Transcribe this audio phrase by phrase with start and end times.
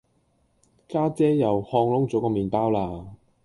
[0.87, 3.05] 家姐又炕燶左個麵包啦